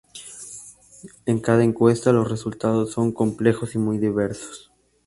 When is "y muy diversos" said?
3.75-4.71